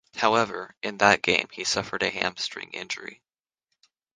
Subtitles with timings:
[0.15, 3.21] However, in that game, he suffered a hamstring injury.